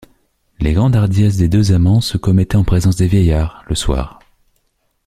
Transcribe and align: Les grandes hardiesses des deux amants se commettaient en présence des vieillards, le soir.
Les 0.59 0.73
grandes 0.73 0.95
hardiesses 0.95 1.37
des 1.37 1.47
deux 1.47 1.73
amants 1.73 2.01
se 2.01 2.17
commettaient 2.17 2.55
en 2.55 2.63
présence 2.63 2.95
des 2.95 3.05
vieillards, 3.05 3.63
le 3.69 3.75
soir. 3.75 4.17